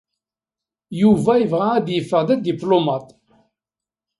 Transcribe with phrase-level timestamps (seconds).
[1.01, 3.07] Yuba yebɣa ad d-yeffeɣ d adiplumaṭ.